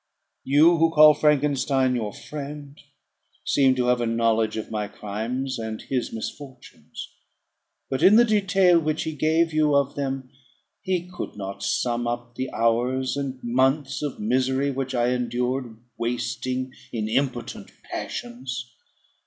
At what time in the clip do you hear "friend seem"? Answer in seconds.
2.11-3.75